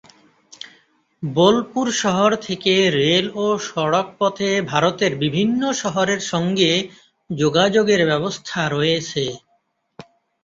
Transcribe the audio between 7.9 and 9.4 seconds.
ব্যবস্থা রয়েছে।